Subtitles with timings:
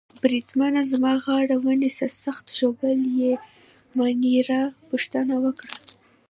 [0.21, 3.33] بریدمنه زما غاړه ونیسه، سخت ژوبل يې؟
[3.97, 5.73] مانیرا پوښتنه وکړه.